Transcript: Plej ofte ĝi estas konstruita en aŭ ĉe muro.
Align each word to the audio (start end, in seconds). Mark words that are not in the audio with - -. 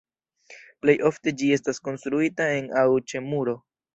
Plej 0.85 0.95
ofte 1.09 1.33
ĝi 1.41 1.51
estas 1.59 1.81
konstruita 1.89 2.49
en 2.61 2.73
aŭ 2.85 2.89
ĉe 3.13 3.25
muro. 3.29 3.57